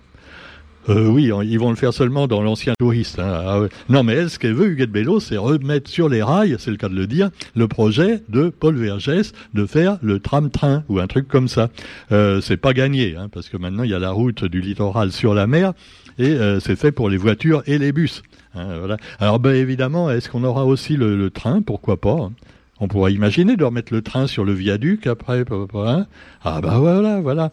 Euh, 0.90 1.08
oui, 1.08 1.32
ils 1.46 1.60
vont 1.60 1.70
le 1.70 1.76
faire 1.76 1.94
seulement 1.94 2.28
dans 2.28 2.42
l'ancien 2.42 2.74
touriste. 2.78 3.20
Hein. 3.20 3.44
Ah 3.46 3.60
non, 3.90 4.04
mais 4.04 4.14
elle, 4.14 4.30
ce 4.30 4.38
qu'elle 4.38 4.54
veut, 4.54 4.68
Huguette 4.68 4.92
Bello, 4.92 5.20
c'est 5.20 5.38
remettre 5.38 5.90
sur 5.90 6.10
les 6.10 6.22
rails, 6.22 6.56
c'est 6.60 6.72
le 6.72 6.78
cas 6.78 6.90
de 6.90 6.96
le 6.96 7.08
dire, 7.08 7.30
le 7.56 7.68
projet 7.68 8.22
de 8.30 8.50
Paul 8.50 8.76
Vergès 8.76 9.32
de 9.54 9.66
faire 9.66 9.98
le 10.02 10.20
tram-train 10.20 10.84
ou 10.90 11.00
un 11.00 11.08
truc 11.08 11.28
comme 11.28 11.48
ça. 11.48 11.70
Euh, 12.12 12.42
c'est 12.42 12.58
pas 12.58 12.74
gagné, 12.74 13.16
hein, 13.16 13.30
parce 13.32 13.50
que 13.50 13.58
maintenant 13.58 13.84
il 13.84 13.92
y 13.92 13.94
a 13.94 14.00
la 14.00 14.12
route 14.12 14.44
du 14.46 14.62
littoral 14.62 15.12
sur 15.12 15.34
la 15.34 15.48
mer 15.48 15.74
et 16.18 16.30
euh, 16.30 16.60
c'est 16.60 16.76
fait 16.76 16.92
pour 16.92 17.10
les 17.10 17.18
voitures 17.18 17.64
et 17.66 17.78
les 17.78 17.92
bus. 17.92 18.22
Hein, 18.56 18.78
voilà. 18.80 18.98
Alors, 19.20 19.40
ben, 19.40 19.56
évidemment, 19.56 20.12
est-ce 20.12 20.30
qu'on 20.30 20.44
aura 20.44 20.66
aussi 20.66 20.96
le, 20.96 21.30
train? 21.30 21.62
Pourquoi 21.62 21.98
pas 22.00 22.18
hein. 22.20 22.32
on 22.80 22.88
pourrait 22.88 23.14
imaginer 23.14 23.56
de 23.56 23.64
remettre 23.64 23.94
le 23.94 24.02
train 24.02 24.28
sur 24.28 24.46
le 24.46 24.54
viaduc 24.54 25.08
après. 25.08 25.44
Hein 25.76 26.06
ah 26.44 26.62
bah 26.62 26.78
voilà, 26.78 27.22
voilà. 27.22 27.52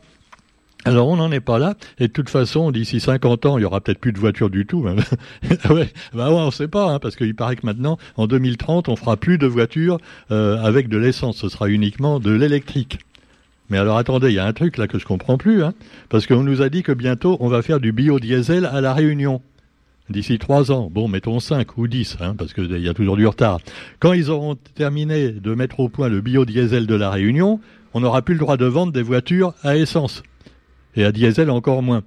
Alors 0.87 1.09
on 1.09 1.17
n'en 1.17 1.31
est 1.31 1.41
pas 1.41 1.59
là, 1.59 1.75
et 1.99 2.09
de 2.09 2.13
toute 2.13 2.31
façon, 2.31 2.71
d'ici 2.71 3.01
50 3.01 3.45
ans, 3.45 3.59
il 3.59 3.63
y 3.63 3.65
aura 3.65 3.83
peut-être 3.83 3.99
plus 3.99 4.13
de 4.13 4.19
voitures 4.19 4.49
du 4.49 4.65
tout. 4.65 4.83
ouais, 5.71 5.93
bah 6.15 6.31
ouais, 6.31 6.37
on 6.37 6.47
ne 6.47 6.51
sait 6.51 6.69
pas, 6.69 6.91
hein, 6.91 6.99
parce 6.99 7.17
qu'il 7.17 7.35
paraît 7.35 7.57
que 7.57 7.67
maintenant, 7.67 7.99
en 8.17 8.27
2030, 8.27 8.89
on 8.89 8.97
fera 8.97 9.19
plus 9.19 9.37
de 9.37 9.47
voitures 9.47 9.99
euh, 10.31 10.57
avec 10.63 10.89
de 10.89 10.97
l'essence, 10.97 11.37
ce 11.37 11.51
sera 11.51 11.69
uniquement 11.69 12.19
de 12.19 12.31
l'électrique. 12.31 12.99
Mais 13.69 13.77
alors 13.77 13.99
attendez, 13.99 14.29
il 14.29 14.35
y 14.35 14.39
a 14.39 14.47
un 14.47 14.53
truc 14.55 14.79
là 14.79 14.89
que 14.89 14.99
je 14.99 15.05
comprends 15.05 15.37
plus, 15.37 15.63
hein, 15.63 15.75
parce 16.09 16.27
qu'on 16.27 16.43
nous 16.43 16.63
a 16.63 16.71
dit 16.71 16.83
que 16.83 16.93
bientôt 16.93 17.37
on 17.41 17.49
va 17.49 17.61
faire 17.61 17.79
du 17.79 17.93
biodiesel 17.93 18.65
à 18.65 18.81
la 18.81 18.95
Réunion. 18.95 19.43
D'ici 20.09 20.39
trois 20.39 20.73
ans, 20.73 20.91
bon, 20.91 21.09
mettons 21.09 21.41
cinq 21.41 21.77
ou 21.77 21.89
dix, 21.89 22.17
hein, 22.21 22.35
parce 22.37 22.55
qu'il 22.55 22.77
y 22.79 22.89
a 22.89 22.95
toujours 22.95 23.17
du 23.17 23.27
retard. 23.27 23.61
Quand 24.01 24.15
ils 24.15 24.31
auront 24.31 24.57
terminé 24.75 25.31
de 25.31 25.55
mettre 25.55 25.79
au 25.79 25.89
point 25.91 26.09
le 26.09 26.23
biodiesel 26.23 26.87
de 26.87 26.95
la 26.95 27.11
Réunion, 27.11 27.61
on 27.93 28.01
n'aura 28.01 28.23
plus 28.23 28.35
le 28.35 28.41
droit 28.41 28.57
de 28.57 28.65
vendre 28.65 28.93
des 28.93 29.03
voitures 29.03 29.53
à 29.63 29.77
essence 29.77 30.23
et 30.97 31.05
à 31.05 31.13
diesel 31.13 31.51
encore 31.51 31.83
moins. 31.83 32.03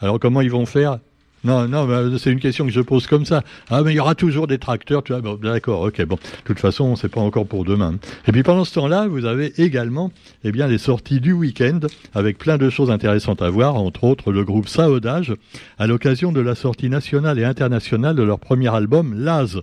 Alors 0.00 0.20
comment 0.20 0.40
ils 0.40 0.50
vont 0.50 0.66
faire? 0.66 0.98
Non, 1.44 1.68
non, 1.68 1.86
c'est 2.18 2.32
une 2.32 2.40
question 2.40 2.66
que 2.66 2.72
je 2.72 2.80
pose 2.80 3.06
comme 3.06 3.24
ça. 3.24 3.44
Ah, 3.70 3.82
mais 3.82 3.92
il 3.92 3.96
y 3.96 4.00
aura 4.00 4.16
toujours 4.16 4.48
des 4.48 4.58
tracteurs, 4.58 5.04
tu 5.04 5.14
vois. 5.14 5.38
D'accord, 5.40 5.82
ok, 5.82 6.04
bon. 6.04 6.16
De 6.16 6.20
toute 6.44 6.58
façon, 6.58 6.96
c'est 6.96 7.08
pas 7.08 7.20
encore 7.20 7.46
pour 7.46 7.64
demain. 7.64 7.94
Et 8.26 8.32
puis 8.32 8.42
pendant 8.42 8.64
ce 8.64 8.74
temps-là, 8.74 9.06
vous 9.06 9.24
avez 9.24 9.52
également, 9.62 10.10
eh 10.42 10.50
bien, 10.50 10.66
les 10.66 10.78
sorties 10.78 11.20
du 11.20 11.32
week-end 11.32 11.78
avec 12.12 12.38
plein 12.38 12.58
de 12.58 12.68
choses 12.70 12.90
intéressantes 12.90 13.40
à 13.40 13.50
voir, 13.50 13.76
entre 13.76 14.02
autres 14.02 14.32
le 14.32 14.42
groupe 14.42 14.68
Saodage, 14.68 15.32
à 15.78 15.86
l'occasion 15.86 16.32
de 16.32 16.40
la 16.40 16.56
sortie 16.56 16.88
nationale 16.88 17.38
et 17.38 17.44
internationale 17.44 18.16
de 18.16 18.24
leur 18.24 18.40
premier 18.40 18.74
album, 18.74 19.14
Laz. 19.16 19.62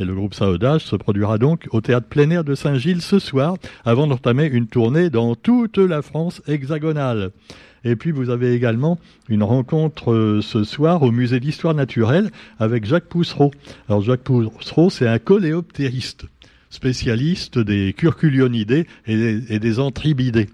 Et 0.00 0.04
le 0.04 0.14
groupe 0.14 0.34
Saodage 0.34 0.82
se 0.82 0.96
produira 0.96 1.38
donc 1.38 1.68
au 1.70 1.80
théâtre 1.80 2.08
plein 2.08 2.28
air 2.30 2.42
de 2.42 2.56
Saint-Gilles 2.56 3.02
ce 3.02 3.20
soir, 3.20 3.54
avant 3.84 4.08
d'entamer 4.08 4.46
une 4.46 4.66
tournée 4.66 5.10
dans 5.10 5.36
toute 5.36 5.78
la 5.78 6.02
France 6.02 6.42
hexagonale. 6.48 7.30
Et 7.84 7.96
puis 7.96 8.10
vous 8.10 8.30
avez 8.30 8.52
également 8.52 8.98
une 9.28 9.42
rencontre 9.42 10.12
euh, 10.12 10.40
ce 10.42 10.64
soir 10.64 11.02
au 11.02 11.10
musée 11.10 11.40
d'histoire 11.40 11.74
naturelle 11.74 12.30
avec 12.58 12.84
Jacques 12.84 13.06
Poussereau. 13.06 13.50
Alors 13.88 14.02
Jacques 14.02 14.22
Poussereau, 14.22 14.90
c'est 14.90 15.08
un 15.08 15.18
coléoptériste, 15.18 16.24
spécialiste 16.70 17.58
des 17.58 17.92
curculionidés 17.92 18.86
et 19.06 19.38
et 19.48 19.58
des 19.58 19.78
antribidés. 19.78 20.48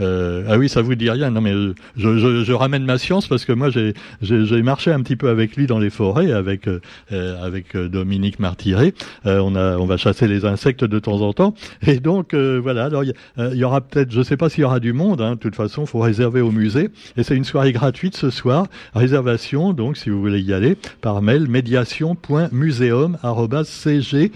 Euh, 0.00 0.44
ah 0.48 0.58
oui, 0.58 0.68
ça 0.68 0.82
vous 0.82 0.94
dit 0.94 1.10
rien. 1.10 1.30
Non, 1.30 1.40
mais 1.40 1.52
euh, 1.52 1.74
je, 1.96 2.18
je, 2.18 2.44
je, 2.44 2.52
ramène 2.52 2.84
ma 2.84 2.98
science 2.98 3.26
parce 3.28 3.44
que 3.44 3.52
moi, 3.52 3.70
j'ai 3.70 4.62
marché 4.62 4.92
un 4.92 5.00
petit 5.02 5.16
peu 5.16 5.28
avec 5.28 5.56
lui 5.56 5.66
dans 5.66 5.78
les 5.78 5.90
forêts, 5.90 6.32
avec 6.32 6.68
euh, 6.68 6.80
euh 7.12 7.34
avec 7.44 7.76
Dominique 7.76 8.38
Martiré. 8.38 8.94
on 9.24 9.56
a, 9.56 9.76
on 9.76 9.86
va 9.86 9.96
chasser 9.96 10.28
les 10.28 10.44
insectes 10.44 10.84
de 10.84 10.98
temps 10.98 11.20
en 11.20 11.32
temps. 11.32 11.54
Et 11.86 12.00
donc 12.00 12.34
voilà. 12.34 12.86
Alors 12.86 13.04
il 13.04 13.14
y, 13.54 13.64
aura 13.64 13.80
peut-être, 13.80 14.12
je 14.12 14.22
sais 14.22 14.36
pas 14.36 14.48
s'il 14.48 14.62
y 14.62 14.64
aura 14.64 14.80
du 14.80 14.92
monde. 14.92 15.20
Hein, 15.20 15.32
de 15.32 15.38
toute 15.38 15.54
façon, 15.54 15.86
faut 15.86 16.00
réserver 16.00 16.40
au 16.40 16.50
musée. 16.50 16.90
Et 17.16 17.22
c'est 17.22 17.36
une 17.36 17.44
soirée 17.44 17.70
gratuite 17.72 18.16
ce 18.16 18.30
soir. 18.30 18.66
Réservation, 18.94 19.72
donc 19.72 19.96
si 19.96 20.10
vous 20.10 20.20
voulez 20.20 20.40
y 20.40 20.52
aller, 20.52 20.76
par 21.00 21.22
mail 21.22 21.48
médiation.museum@cg 21.48 24.32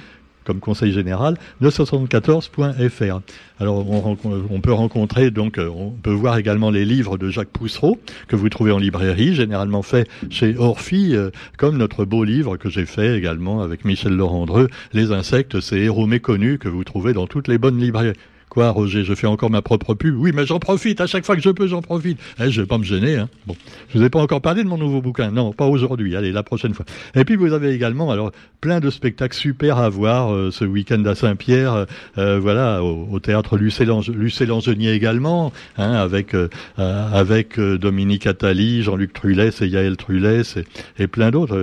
comme 0.48 0.60
conseil 0.60 0.92
général, 0.92 1.36
de 1.60 1.68
74.fr. 1.68 3.20
Alors 3.60 3.86
on, 3.86 4.60
peut 4.62 4.72
rencontrer, 4.72 5.31
donc 5.31 5.58
euh, 5.58 5.69
on 5.69 5.90
peut 5.90 6.10
voir 6.10 6.38
également 6.38 6.70
les 6.70 6.86
livres 6.86 7.19
de 7.19 7.28
Jacques 7.28 7.50
Poussereau 7.50 7.98
que 8.28 8.36
vous 8.36 8.48
trouvez 8.48 8.72
en 8.72 8.78
librairie, 8.78 9.34
généralement 9.34 9.82
fait 9.82 10.08
chez 10.31 10.56
Orphy, 10.56 11.14
euh, 11.14 11.28
comme 11.58 11.76
notre 11.76 12.06
beau 12.06 12.24
livre 12.24 12.56
que 12.56 12.70
j'ai 12.70 12.86
fait 12.86 13.19
également 13.19 13.60
avec 13.60 13.84
Michel 13.84 14.17
Laurendreux, 14.17 14.69
Les 14.94 15.12
insectes, 15.12 15.60
ces 15.60 15.76
héros 15.76 16.06
méconnus 16.06 16.58
que 16.58 16.70
vous 16.70 16.82
trouvez 16.82 17.12
dans 17.12 17.26
toutes 17.26 17.46
les 17.46 17.58
bonnes 17.58 17.78
librairies. 17.78 18.14
Quoi, 18.48 18.70
Roger, 18.70 19.05
je 19.05 19.14
fais 19.14 19.26
encore 19.26 19.50
ma 19.50 19.62
propre 19.62 19.94
pub? 19.94 20.14
Oui, 20.17 20.32
mais 20.34 20.46
j'en 20.46 20.58
profite, 20.58 21.00
à 21.00 21.06
chaque 21.06 21.24
fois 21.24 21.36
que 21.36 21.43
je 21.43 21.50
peux, 21.50 21.67
j'en 21.67 21.82
profite. 21.82 22.19
Eh, 22.40 22.50
je 22.50 22.62
vais 22.62 22.67
pas 22.67 22.78
me 22.78 22.84
gêner. 22.84 23.17
Hein. 23.17 23.28
Bon, 23.46 23.56
je 23.90 23.98
vous 23.98 24.05
ai 24.05 24.10
pas 24.10 24.20
encore 24.20 24.40
parlé 24.40 24.64
de 24.64 24.69
mon 24.69 24.78
nouveau 24.78 25.02
bouquin. 25.02 25.31
Non, 25.31 25.52
pas 25.52 25.67
aujourd'hui. 25.67 26.17
Allez, 26.17 26.32
la 26.32 26.43
prochaine 26.43 26.74
fois. 26.74 26.84
Et 27.14 27.24
puis 27.24 27.36
vous 27.36 27.52
avez 27.52 27.72
également 27.72 28.10
alors 28.10 28.32
plein 28.60 28.81
de 28.81 28.90
spectacles 28.90 29.36
super 29.36 29.78
à 29.78 29.88
voir 29.88 30.32
euh, 30.32 30.50
ce 30.50 30.64
week-end 30.64 31.05
à 31.05 31.14
Saint-Pierre. 31.14 31.74
Euh, 31.74 31.84
euh 32.19 32.38
voilà, 32.38 32.82
au, 32.82 33.19
théâtre 33.20 33.58
Lucé-Langenier 33.58 34.93
également, 34.93 35.52
hein, 35.76 35.93
avec 35.93 36.34
euh, 36.34 36.48
avec 36.76 37.58
Dominique 37.58 38.26
Attali, 38.26 38.82
Jean-Luc 38.82 39.12
Trulès 39.12 39.60
et 39.60 39.67
Yaël 39.67 39.96
Trulès 39.96 40.56
et, 40.56 40.64
et 40.98 41.06
plein 41.06 41.31
d'autres. 41.31 41.56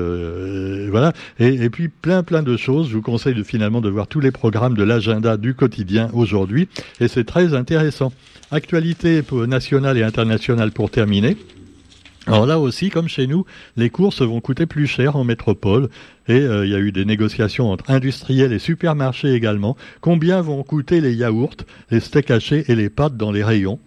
voilà. 0.89 1.13
Et, 1.39 1.48
et 1.48 1.70
puis 1.70 1.88
plein 1.88 2.24
plein 2.24 2.44
de 2.44 2.58
choses. 2.58 2.89
Je 2.89 2.96
vous 2.96 3.01
conseille 3.01 3.34
de, 3.34 3.44
finalement 3.44 3.82
de 3.82 3.89
voir 3.89 4.08
tous 4.08 4.20
les 4.20 4.32
programmes 4.32 4.75
de 4.75 4.84
l'agenda 4.84 5.38
du 5.38 5.56
quotidien 5.56 6.10
aujourd'hui 6.13 6.68
et 7.00 7.08
c'est 7.08 7.25
très 7.25 7.53
intéressant. 7.53 8.12
Actualité 8.51 9.22
nationale 9.48 9.98
et 9.98 10.03
internationale 10.03 10.72
pour 10.72 10.91
terminer. 10.91 11.38
Alors 12.27 12.48
là 12.48 12.60
aussi, 12.60 12.89
comme 12.89 13.08
chez 13.08 13.27
nous, 13.27 13.46
les 13.77 13.91
courses 13.91 14.24
vont 14.24 14.41
coûter 14.41 14.65
plus 14.65 14.88
cher 14.88 15.15
en 15.15 15.24
métropole 15.24 15.89
et 16.27 16.34
euh, 16.34 16.65
il 16.65 16.72
y 16.72 16.75
a 16.75 16.79
eu 16.79 16.91
des 16.91 17.05
négociations 17.05 17.72
entre 17.72 17.91
industriels 17.91 18.51
et 18.51 18.58
supermarchés 18.58 19.34
également. 19.34 19.77
Combien 20.01 20.41
vont 20.41 20.63
coûter 20.63 21.01
les 21.01 21.13
yaourts, 21.13 21.58
les 21.91 22.00
steaks 22.00 22.32
hachés 22.32 22.65
et 22.67 22.75
les 22.75 22.89
pâtes 22.89 23.15
dans 23.15 23.32
les 23.32 23.44
rayons? 23.44 23.79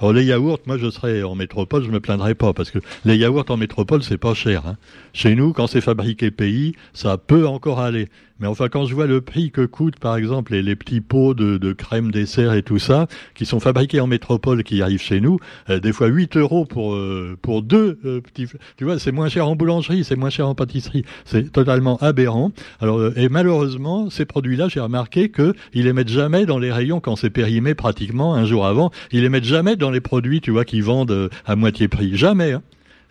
Alors 0.00 0.12
les 0.12 0.24
yaourts, 0.24 0.60
moi 0.66 0.76
je 0.76 0.90
serais 0.90 1.22
en 1.22 1.34
métropole, 1.34 1.84
je 1.84 1.90
me 1.90 2.00
plaindrais 2.00 2.34
pas 2.34 2.52
parce 2.52 2.70
que 2.70 2.78
les 3.06 3.16
yaourts 3.16 3.46
en 3.48 3.56
métropole 3.56 4.02
c'est 4.02 4.18
pas 4.18 4.34
cher. 4.34 4.66
Hein. 4.66 4.76
Chez 5.14 5.34
nous, 5.34 5.54
quand 5.54 5.66
c'est 5.66 5.80
fabriqué 5.80 6.30
pays, 6.30 6.74
ça 6.92 7.16
peut 7.16 7.46
encore 7.46 7.80
aller. 7.80 8.08
Mais 8.38 8.46
enfin, 8.46 8.68
quand 8.68 8.84
je 8.84 8.94
vois 8.94 9.06
le 9.06 9.22
prix 9.22 9.50
que 9.50 9.64
coûtent, 9.64 9.98
par 9.98 10.16
exemple, 10.16 10.52
les, 10.52 10.62
les 10.62 10.76
petits 10.76 11.00
pots 11.00 11.32
de, 11.32 11.56
de, 11.56 11.72
crème 11.72 12.10
dessert 12.10 12.52
et 12.52 12.62
tout 12.62 12.78
ça, 12.78 13.06
qui 13.34 13.46
sont 13.46 13.60
fabriqués 13.60 14.00
en 14.00 14.06
métropole, 14.06 14.62
qui 14.62 14.82
arrivent 14.82 15.00
chez 15.00 15.20
nous, 15.20 15.38
euh, 15.70 15.80
des 15.80 15.92
fois 15.92 16.08
8 16.08 16.36
euros 16.36 16.66
pour 16.66 16.94
euh, 16.94 17.38
pour 17.40 17.62
deux 17.62 17.98
euh, 18.04 18.20
petits. 18.20 18.46
Tu 18.76 18.84
vois, 18.84 18.98
c'est 18.98 19.12
moins 19.12 19.30
cher 19.30 19.48
en 19.48 19.56
boulangerie, 19.56 20.04
c'est 20.04 20.16
moins 20.16 20.28
cher 20.28 20.48
en 20.48 20.54
pâtisserie. 20.54 21.04
C'est 21.24 21.50
totalement 21.50 21.96
aberrant. 21.98 22.52
Alors, 22.80 23.16
et 23.16 23.30
malheureusement, 23.30 24.10
ces 24.10 24.26
produits-là, 24.26 24.68
j'ai 24.68 24.80
remarqué 24.80 25.30
que 25.30 25.54
ils 25.72 25.84
les 25.84 25.94
mettent 25.94 26.08
jamais 26.08 26.44
dans 26.44 26.58
les 26.58 26.72
rayons 26.72 27.00
quand 27.00 27.16
c'est 27.16 27.30
périmé 27.30 27.74
pratiquement 27.74 28.34
un 28.34 28.44
jour 28.44 28.66
avant. 28.66 28.90
Ils 29.12 29.22
les 29.22 29.30
mettent 29.30 29.44
jamais 29.44 29.76
dans 29.76 29.90
les 29.90 30.00
produits, 30.00 30.42
tu 30.42 30.50
vois, 30.50 30.66
qui 30.66 30.82
vendent 30.82 31.30
à 31.46 31.56
moitié 31.56 31.88
prix. 31.88 32.16
Jamais. 32.16 32.52
Hein. 32.52 32.62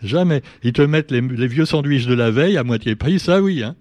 Jamais. 0.02 0.42
Ils 0.62 0.72
te 0.72 0.82
mettent 0.82 1.10
les, 1.10 1.20
les 1.20 1.46
vieux 1.48 1.64
sandwichs 1.64 2.06
de 2.06 2.14
la 2.14 2.30
veille 2.30 2.56
à 2.58 2.64
moitié 2.64 2.94
prix, 2.94 3.18
ça 3.18 3.40
oui. 3.40 3.62
Hein. 3.64 3.74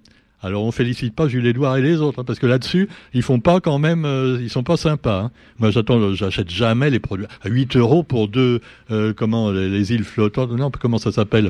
Alors 0.45 0.63
on 0.63 0.71
félicite 0.71 1.15
pas 1.15 1.27
Jules 1.27 1.47
Édouard 1.47 1.75
et 1.77 1.81
les 1.81 2.01
autres, 2.01 2.19
hein, 2.19 2.23
parce 2.23 2.37
que 2.37 2.45
là-dessus, 2.45 2.87
ils 3.15 3.23
font 3.23 3.39
pas 3.39 3.59
quand 3.61 3.79
même, 3.79 4.05
euh, 4.05 4.37
ils 4.39 4.51
sont 4.51 4.61
pas 4.61 4.77
sympas. 4.77 5.21
Hein. 5.21 5.31
Moi 5.57 5.71
j'attends, 5.71 6.13
j'achète 6.13 6.51
jamais 6.51 6.91
les 6.91 6.99
produits 6.99 7.25
à 7.41 7.49
8 7.49 7.75
euros 7.77 8.03
pour 8.03 8.27
deux, 8.27 8.61
euh, 8.91 9.11
comment 9.11 9.49
les, 9.49 9.91
îles 9.91 10.03
flottantes, 10.03 10.51
non, 10.51 10.69
comment 10.69 10.99
ça 10.99 11.11
s'appelle? 11.11 11.49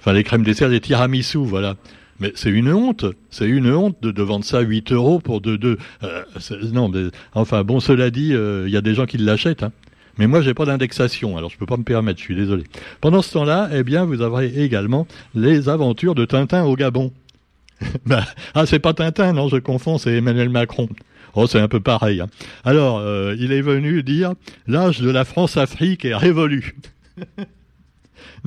Enfin 0.00 0.12
les 0.12 0.24
crèmes 0.24 0.42
dessert, 0.42 0.68
les 0.68 0.80
tiramisu, 0.80 1.38
voilà. 1.38 1.76
Mais 2.18 2.32
c'est 2.34 2.50
une 2.50 2.72
honte, 2.72 3.04
c'est 3.30 3.46
une 3.46 3.72
honte 3.72 3.96
de, 4.02 4.10
de, 4.10 4.22
vendre 4.22 4.44
ça 4.44 4.58
à 4.58 4.62
8 4.62 4.90
euros 4.90 5.20
pour 5.20 5.40
deux, 5.40 5.56
deux. 5.56 5.78
Euh, 6.02 6.24
non, 6.72 6.88
mais, 6.88 7.10
enfin 7.34 7.62
bon, 7.62 7.78
cela 7.78 8.10
dit, 8.10 8.32
il 8.32 8.70
y 8.70 8.76
a 8.76 8.80
des 8.80 8.94
gens 8.94 9.06
qui 9.06 9.18
l'achètent. 9.18 9.62
Hein. 9.62 9.70
Mais 10.18 10.26
moi, 10.26 10.42
j'ai 10.42 10.52
pas 10.52 10.66
d'indexation, 10.66 11.36
alors 11.38 11.50
je 11.50 11.56
peux 11.56 11.66
pas 11.66 11.76
me 11.76 11.84
permettre. 11.84 12.18
Je 12.18 12.24
suis 12.24 12.36
désolé. 12.36 12.64
Pendant 13.00 13.22
ce 13.22 13.32
temps-là, 13.32 13.70
eh 13.72 13.82
bien, 13.82 14.04
vous 14.04 14.20
aurez 14.20 14.52
également 14.62 15.06
les 15.34 15.68
aventures 15.68 16.14
de 16.14 16.24
Tintin 16.24 16.64
au 16.64 16.76
Gabon. 16.76 17.12
bah, 18.06 18.24
ah, 18.54 18.66
c'est 18.66 18.78
pas 18.78 18.94
Tintin, 18.94 19.32
non, 19.32 19.48
je 19.48 19.56
confonds, 19.56 19.98
c'est 19.98 20.14
Emmanuel 20.14 20.48
Macron. 20.48 20.88
Oh, 21.34 21.46
c'est 21.46 21.60
un 21.60 21.68
peu 21.68 21.80
pareil. 21.80 22.20
Hein. 22.20 22.28
Alors, 22.64 22.98
euh, 22.98 23.34
il 23.38 23.52
est 23.52 23.62
venu 23.62 24.02
dire 24.02 24.34
l'âge 24.66 25.00
de 25.00 25.10
la 25.10 25.24
France-Afrique 25.24 26.04
est 26.04 26.14
révolu. 26.14 26.76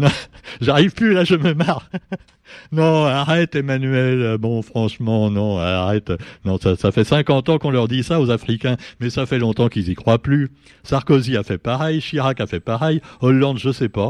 J'arrive 0.61 0.93
plus, 0.93 1.13
là, 1.13 1.23
je 1.23 1.35
me 1.35 1.53
marre. 1.53 1.89
non, 2.71 3.05
arrête, 3.05 3.55
Emmanuel. 3.55 4.37
Bon, 4.37 4.61
franchement, 4.61 5.31
non, 5.31 5.57
arrête. 5.57 6.11
Non, 6.43 6.59
ça, 6.59 6.75
ça 6.75 6.91
fait 6.91 7.03
50 7.03 7.49
ans 7.49 7.57
qu'on 7.57 7.71
leur 7.71 7.87
dit 7.87 8.03
ça 8.03 8.19
aux 8.19 8.29
Africains, 8.29 8.77
mais 8.99 9.09
ça 9.09 9.25
fait 9.25 9.39
longtemps 9.39 9.69
qu'ils 9.69 9.89
y 9.89 9.95
croient 9.95 10.21
plus. 10.21 10.51
Sarkozy 10.83 11.37
a 11.37 11.43
fait 11.43 11.57
pareil, 11.57 12.01
Chirac 12.01 12.39
a 12.39 12.47
fait 12.47 12.59
pareil, 12.59 13.01
Hollande, 13.21 13.57
je 13.57 13.71
sais 13.71 13.89
pas. 13.89 14.09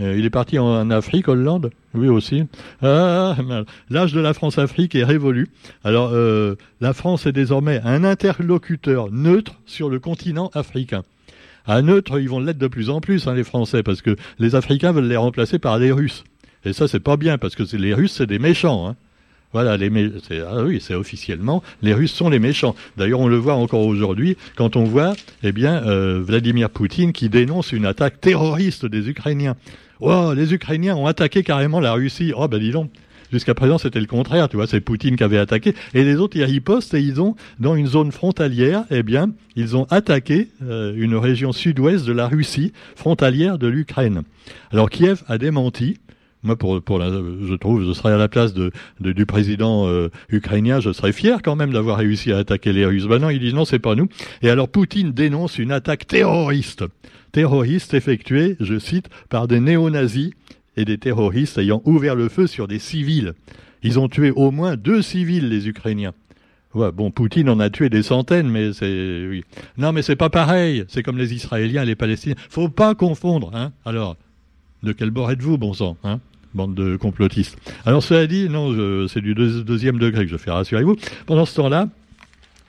Euh, 0.00 0.16
il 0.18 0.24
est 0.24 0.30
parti 0.30 0.58
en 0.58 0.90
Afrique, 0.90 1.28
Hollande 1.28 1.70
Oui 1.94 2.08
aussi. 2.08 2.44
Ah, 2.82 3.36
L'âge 3.88 4.12
de 4.12 4.20
la 4.20 4.34
France-Afrique 4.34 4.94
est 4.94 5.04
révolu. 5.04 5.48
Alors, 5.84 6.10
euh, 6.12 6.56
la 6.80 6.92
France 6.92 7.26
est 7.26 7.32
désormais 7.32 7.80
un 7.84 8.04
interlocuteur 8.04 9.10
neutre 9.10 9.54
sur 9.64 9.88
le 9.88 9.98
continent 9.98 10.50
africain. 10.54 11.02
À 11.66 11.82
neutre, 11.82 12.20
ils 12.20 12.28
vont 12.28 12.40
l'être 12.40 12.58
de 12.58 12.68
plus 12.68 12.90
en 12.90 13.00
plus, 13.00 13.26
hein, 13.26 13.34
les 13.34 13.42
Français, 13.42 13.82
parce 13.82 14.02
que 14.02 14.16
les 14.38 14.54
Africains 14.54 14.92
veulent 14.92 15.08
les 15.08 15.16
remplacer 15.16 15.58
par 15.58 15.78
les 15.78 15.90
Russes. 15.90 16.24
Et 16.64 16.72
ça, 16.72 16.88
c'est 16.88 17.00
pas 17.00 17.16
bien, 17.16 17.38
parce 17.38 17.56
que 17.56 17.76
les 17.76 17.94
Russes, 17.94 18.12
c'est 18.12 18.26
des 18.26 18.38
méchants. 18.38 18.88
Hein. 18.88 18.96
Voilà, 19.52 19.76
les 19.76 19.90
ah 20.46 20.64
oui, 20.64 20.80
c'est 20.80 20.94
officiellement 20.94 21.62
les 21.82 21.94
Russes 21.94 22.12
sont 22.12 22.28
les 22.28 22.38
méchants. 22.38 22.74
D'ailleurs, 22.96 23.20
on 23.20 23.28
le 23.28 23.36
voit 23.36 23.54
encore 23.54 23.86
aujourd'hui 23.86 24.36
quand 24.56 24.76
on 24.76 24.84
voit, 24.84 25.14
eh 25.42 25.52
bien, 25.52 25.84
euh, 25.86 26.20
Vladimir 26.22 26.70
Poutine 26.70 27.12
qui 27.12 27.28
dénonce 27.28 27.72
une 27.72 27.86
attaque 27.86 28.20
terroriste 28.20 28.86
des 28.86 29.08
Ukrainiens. 29.08 29.56
Oh, 30.00 30.32
les 30.34 30.52
Ukrainiens 30.52 30.96
ont 30.96 31.06
attaqué 31.06 31.42
carrément 31.42 31.80
la 31.80 31.92
Russie. 31.92 32.32
Oh, 32.36 32.48
ben 32.48 32.58
dis 32.58 32.70
donc. 32.70 32.90
Jusqu'à 33.32 33.54
présent, 33.54 33.76
c'était 33.76 33.98
le 33.98 34.06
contraire, 34.06 34.48
tu 34.48 34.56
vois, 34.56 34.68
c'est 34.68 34.80
Poutine 34.80 35.16
qui 35.16 35.24
avait 35.24 35.38
attaqué. 35.38 35.74
Et 35.94 36.04
les 36.04 36.16
autres, 36.16 36.36
ils 36.36 36.44
ripostent 36.44 36.94
et 36.94 37.00
ils 37.00 37.20
ont, 37.20 37.34
dans 37.58 37.74
une 37.74 37.88
zone 37.88 38.12
frontalière, 38.12 38.84
eh 38.90 39.02
bien, 39.02 39.32
ils 39.56 39.76
ont 39.76 39.84
attaqué 39.90 40.48
euh, 40.62 40.94
une 40.96 41.16
région 41.16 41.52
sud-ouest 41.52 42.06
de 42.06 42.12
la 42.12 42.28
Russie, 42.28 42.72
frontalière 42.94 43.58
de 43.58 43.66
l'Ukraine. 43.66 44.22
Alors 44.70 44.90
Kiev 44.90 45.24
a 45.26 45.38
démenti. 45.38 45.98
Moi, 46.46 46.56
je 46.60 47.54
trouve, 47.54 47.84
je 47.84 47.92
serais 47.92 48.12
à 48.12 48.16
la 48.16 48.28
place 48.28 48.54
du 49.00 49.26
président 49.26 49.86
euh, 49.86 50.08
ukrainien, 50.30 50.80
je 50.80 50.92
serais 50.92 51.12
fier 51.12 51.42
quand 51.42 51.56
même 51.56 51.72
d'avoir 51.72 51.98
réussi 51.98 52.32
à 52.32 52.38
attaquer 52.38 52.72
les 52.72 52.86
Russes. 52.86 53.06
Ben 53.06 53.18
non, 53.18 53.30
ils 53.30 53.40
disent 53.40 53.54
non, 53.54 53.64
c'est 53.64 53.78
pas 53.78 53.94
nous. 53.94 54.08
Et 54.42 54.48
alors 54.48 54.68
Poutine 54.68 55.12
dénonce 55.12 55.58
une 55.58 55.72
attaque 55.72 56.06
terroriste 56.06 56.84
terroristes 57.36 57.92
effectués, 57.92 58.56
je 58.60 58.78
cite, 58.78 59.10
par 59.28 59.46
des 59.46 59.60
néo-nazis 59.60 60.30
et 60.78 60.86
des 60.86 60.96
terroristes 60.96 61.58
ayant 61.58 61.82
ouvert 61.84 62.14
le 62.14 62.30
feu 62.30 62.46
sur 62.46 62.66
des 62.66 62.78
civils. 62.78 63.34
Ils 63.82 63.98
ont 63.98 64.08
tué 64.08 64.30
au 64.30 64.50
moins 64.50 64.76
deux 64.76 65.02
civils, 65.02 65.50
les 65.50 65.68
Ukrainiens. 65.68 66.14
Bon, 66.72 67.10
Poutine 67.10 67.50
en 67.50 67.60
a 67.60 67.68
tué 67.68 67.90
des 67.90 68.02
centaines, 68.02 68.48
mais 68.48 68.72
c'est... 68.72 69.42
Non, 69.76 69.92
mais 69.92 70.00
c'est 70.00 70.16
pas 70.16 70.30
pareil. 70.30 70.84
C'est 70.88 71.02
comme 71.02 71.18
les 71.18 71.34
Israéliens 71.34 71.82
et 71.82 71.86
les 71.86 71.94
Palestiniens. 71.94 72.36
Faut 72.48 72.70
pas 72.70 72.94
confondre, 72.94 73.50
hein. 73.54 73.72
Alors, 73.84 74.16
de 74.82 74.92
quel 74.92 75.10
bord 75.10 75.30
êtes-vous, 75.30 75.58
bon 75.58 75.74
sang, 75.74 75.98
hein? 76.04 76.20
Bande 76.56 76.74
de 76.74 76.96
complotistes. 76.96 77.56
Alors, 77.84 78.02
cela 78.02 78.26
dit, 78.26 78.48
non, 78.48 79.06
c'est 79.08 79.20
du 79.20 79.34
deuxième 79.34 79.98
degré 79.98 80.24
que 80.24 80.30
je 80.30 80.36
fais, 80.36 80.50
rassurez-vous. 80.50 80.96
Pendant 81.26 81.46
ce 81.46 81.54
temps-là, 81.56 81.88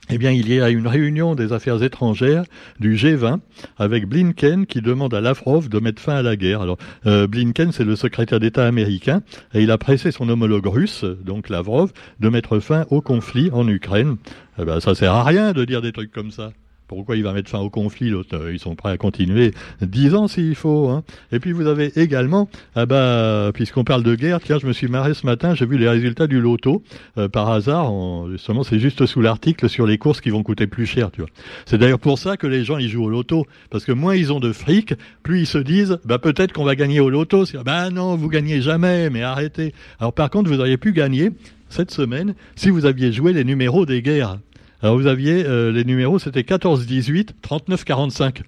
eh 0.10 0.17
bien, 0.17 0.32
il 0.32 0.51
y 0.51 0.62
a 0.62 0.70
une 0.70 0.88
réunion 0.88 1.36
des 1.36 1.51
affaires 1.51 1.84
étrangères 1.84 2.44
du 2.79 2.96
G20 2.96 3.39
avec 3.77 4.08
Blinken 4.08 4.65
qui 4.65 4.82
demande 4.82 5.13
à 5.13 5.20
Lavrov 5.20 5.67
de 5.67 5.79
mettre 5.79 6.01
fin 6.01 6.15
à 6.15 6.22
la 6.22 6.38
guerre. 6.38 6.62
Alors, 6.62 6.77
euh, 7.06 7.27
Blinken, 7.27 7.72
c'est 7.72 7.84
le 7.84 7.96
secrétaire 7.96 8.39
d'État 8.39 8.65
américain 8.65 9.22
et 9.53 9.62
il 9.62 9.72
a 9.72 9.77
pressé 9.77 10.12
son 10.12 10.29
homologue 10.29 10.67
russe, 10.67 11.03
donc 11.03 11.50
Lavrov, 11.50 11.91
de 12.20 12.29
mettre 12.29 12.60
fin 12.60 12.86
au 12.89 13.01
conflit 13.01 13.50
en 13.51 13.67
Ukraine. 13.67 14.15
Eh 14.60 14.63
ben, 14.63 14.79
ça 14.79 14.96
sert 14.96 15.13
à 15.13 15.24
rien 15.24 15.51
de 15.51 15.65
dire 15.65 15.82
des 15.82 15.91
trucs 15.91 16.12
comme 16.12 16.32
ça. 16.32 16.51
Pourquoi 16.88 17.17
il 17.17 17.24
va 17.24 17.34
mettre 17.34 17.50
fin 17.50 17.60
au 17.60 17.70
conflit 17.70 18.10
L'autre, 18.10 18.38
euh, 18.38 18.53
ils 18.53 18.60
sont 18.60 18.75
prêts 18.75 18.91
à 18.91 18.98
continuer 18.98 19.53
dix 19.82 20.15
ans 20.15 20.27
s'il 20.27 20.56
faut. 20.56 20.88
Hein. 20.88 21.03
Et 21.32 21.39
puis 21.39 21.51
vous 21.51 21.67
avez 21.67 21.91
également, 22.00 22.50
ah 22.75 22.86
bah, 22.86 23.51
puisqu'on 23.53 23.84
parle 23.84 24.03
de 24.03 24.15
guerre, 24.15 24.39
tiens, 24.41 24.58
je 24.60 24.65
me 24.65 24.74
suis 24.74 24.88
marré 24.88 25.13
ce 25.13 25.25
matin, 25.25 25.53
j'ai 25.53 25.65
vu 25.65 25.77
les 25.77 25.89
résultats 25.89 26.27
du 26.27 26.39
loto 26.39 26.84
euh, 27.17 27.27
par 27.27 27.50
hasard. 27.50 27.91
justement, 28.29 28.63
c'est 28.63 28.79
juste 28.79 29.06
sous 29.06 29.22
l'article 29.22 29.67
sur 29.67 29.86
les 29.86 29.98
courses 29.98 30.22
qui 30.22 30.29
vont 30.29 30.44
coûter 30.44 30.67
plus 30.67 30.86
cher. 30.86 31.12
Tu 31.12 31.22
vois. 31.22 31.29
C'est 31.65 31.77
d'ailleurs 31.77 32.00
pour 32.00 32.20
ça 32.20 32.38
que 32.38 32.48
les 32.48 32.63
gens 32.63 32.77
ils 32.77 32.89
jouent 32.89 33.06
au 33.06 33.10
loto, 33.10 33.46
parce 33.70 33.84
que 33.84 33.91
moins 33.91 34.15
ils 34.15 34.32
ont 34.32 34.39
de 34.39 34.53
fric, 34.53 34.94
plus 35.24 35.41
ils 35.41 35.48
se 35.48 35.58
disent, 35.58 36.00
bah 36.06 36.20
peut-être 36.20 36.53
qu'on 36.53 36.63
va 36.63 36.75
gagner 36.75 37.00
au 37.00 37.10
loto. 37.10 37.44
Bah 37.65 37.89
non, 37.89 38.15
vous 38.15 38.29
gagnez 38.29 38.62
jamais, 38.62 39.10
mais 39.10 39.24
arrêtez. 39.24 39.74
Alors 40.00 40.13
par 40.13 40.29
contre, 40.29 40.50
vous 40.50 40.60
auriez 40.60 40.77
pu 40.77 40.94
gagner 40.94 41.32
cette 41.70 41.91
semaine 41.91 42.34
si 42.56 42.70
vous 42.70 42.86
aviez 42.86 43.12
joué 43.12 43.34
les 43.34 43.44
numéros 43.44 43.86
des 43.86 44.01
guerres. 44.01 44.38
Alors 44.84 44.96
vous 44.98 45.07
aviez 45.07 45.43
euh, 45.46 45.72
les 45.72 45.84
numéros, 45.84 46.19
c'était 46.19 46.43
14, 46.43 46.86
18, 46.86 47.36
39, 47.41 47.84
45. 47.84 48.43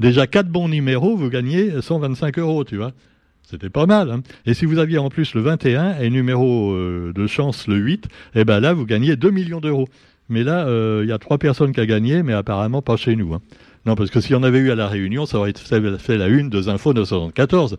Déjà 0.00 0.26
quatre 0.26 0.48
bons 0.48 0.68
numéros, 0.68 1.16
vous 1.16 1.30
gagnez 1.30 1.80
125 1.80 2.38
euros, 2.38 2.64
tu 2.64 2.76
vois. 2.76 2.92
C'était 3.44 3.70
pas 3.70 3.86
mal. 3.86 4.10
Hein 4.10 4.22
et 4.44 4.54
si 4.54 4.64
vous 4.64 4.78
aviez 4.78 4.98
en 4.98 5.08
plus 5.08 5.34
le 5.34 5.40
21 5.40 5.98
et 6.00 6.10
numéro 6.10 6.72
euh, 6.72 7.12
de 7.14 7.26
chance 7.28 7.68
le 7.68 7.76
8, 7.76 8.08
eh 8.34 8.44
ben 8.44 8.58
là 8.58 8.72
vous 8.72 8.86
gagnez 8.86 9.14
2 9.14 9.30
millions 9.30 9.60
d'euros. 9.60 9.88
Mais 10.28 10.42
là, 10.42 10.66
euh, 10.66 11.02
il 11.04 11.08
y 11.08 11.12
a 11.12 11.18
trois 11.18 11.38
personnes 11.38 11.72
qui 11.72 11.80
ont 11.80 11.84
gagné, 11.84 12.22
mais 12.22 12.32
apparemment 12.32 12.82
pas 12.82 12.96
chez 12.96 13.14
nous. 13.14 13.34
Hein. 13.34 13.40
Non, 13.86 13.94
parce 13.94 14.10
que 14.10 14.20
si 14.20 14.34
on 14.34 14.42
avait 14.42 14.60
eu 14.60 14.70
à 14.70 14.74
la 14.74 14.88
Réunion, 14.88 15.26
ça 15.26 15.38
aurait 15.38 15.52
fait 15.54 16.16
la 16.16 16.28
une 16.28 16.48
de 16.48 16.68
Infos 16.68 16.92
974. 16.92 17.76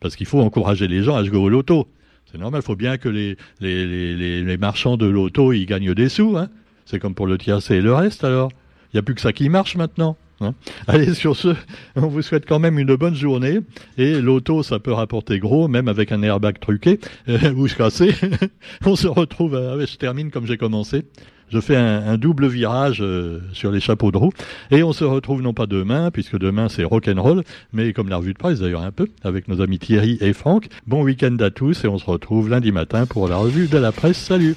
Parce 0.00 0.14
qu'il 0.14 0.26
faut 0.26 0.40
encourager 0.40 0.88
les 0.88 1.02
gens 1.02 1.16
à 1.16 1.24
jouer 1.24 1.38
au 1.38 1.48
loto. 1.48 1.88
C'est 2.30 2.38
normal, 2.38 2.60
il 2.62 2.66
faut 2.66 2.76
bien 2.76 2.98
que 2.98 3.08
les 3.08 4.56
marchands 4.58 4.96
de 4.96 5.06
loto 5.06 5.52
ils 5.52 5.66
gagnent 5.66 5.94
des 5.94 6.08
sous. 6.08 6.36
Hein 6.36 6.48
c'est 6.86 6.98
comme 6.98 7.14
pour 7.14 7.26
le 7.26 7.36
tiercé 7.36 7.76
et 7.76 7.80
le 7.80 7.92
reste 7.92 8.24
alors. 8.24 8.50
Il 8.92 8.96
n'y 8.96 9.00
a 9.00 9.02
plus 9.02 9.14
que 9.14 9.20
ça 9.20 9.32
qui 9.32 9.50
marche 9.50 9.76
maintenant. 9.76 10.16
Hein. 10.40 10.54
Allez, 10.86 11.14
sur 11.14 11.36
ce, 11.36 11.48
on 11.96 12.06
vous 12.06 12.22
souhaite 12.22 12.46
quand 12.46 12.58
même 12.58 12.78
une 12.78 12.94
bonne 12.94 13.14
journée. 13.14 13.60
Et 13.98 14.20
l'auto, 14.20 14.62
ça 14.62 14.78
peut 14.78 14.92
rapporter 14.92 15.38
gros, 15.38 15.68
même 15.68 15.88
avec 15.88 16.12
un 16.12 16.22
airbag 16.22 16.58
truqué, 16.60 17.00
euh, 17.28 17.52
ou 17.52 17.66
cassé. 17.66 18.14
on 18.86 18.96
se 18.96 19.08
retrouve, 19.08 19.54
euh, 19.54 19.84
je 19.84 19.96
termine 19.96 20.30
comme 20.30 20.46
j'ai 20.46 20.56
commencé. 20.56 21.04
Je 21.48 21.60
fais 21.60 21.76
un, 21.76 22.18
double 22.18 22.48
virage 22.48 22.98
euh, 23.00 23.40
sur 23.52 23.70
les 23.70 23.78
chapeaux 23.78 24.10
de 24.10 24.16
roue. 24.16 24.32
Et 24.70 24.82
on 24.82 24.92
se 24.92 25.04
retrouve 25.04 25.42
non 25.42 25.54
pas 25.54 25.66
demain, 25.66 26.10
puisque 26.10 26.36
demain 26.38 26.68
c'est 26.68 26.82
rock'n'roll, 26.82 27.44
mais 27.72 27.92
comme 27.92 28.08
la 28.08 28.16
revue 28.16 28.32
de 28.32 28.38
presse 28.38 28.60
d'ailleurs 28.60 28.82
un 28.82 28.90
peu, 28.90 29.08
avec 29.22 29.46
nos 29.46 29.60
amis 29.60 29.78
Thierry 29.78 30.18
et 30.20 30.32
Franck. 30.32 30.66
Bon 30.86 31.02
week-end 31.04 31.36
à 31.40 31.50
tous 31.50 31.84
et 31.84 31.88
on 31.88 31.98
se 31.98 32.06
retrouve 32.06 32.48
lundi 32.48 32.72
matin 32.72 33.06
pour 33.06 33.28
la 33.28 33.36
revue 33.36 33.68
de 33.68 33.78
la 33.78 33.92
presse. 33.92 34.18
Salut 34.18 34.56